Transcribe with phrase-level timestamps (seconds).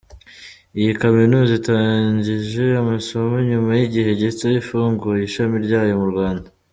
[0.79, 6.49] Iyi Kaminuza itangije amasomo nyuma y’igihe gito ifunguye ishami ryayo mu Rwanda.